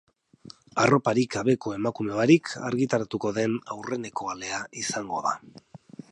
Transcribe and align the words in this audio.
Arroparik 0.83 1.35
gabeko 1.35 1.73
emakume 1.75 2.15
barik 2.19 2.49
argitaratuko 2.69 3.33
den 3.35 3.57
aurreneko 3.75 4.31
alea 4.33 4.63
izango 4.85 5.21
da. 5.27 5.35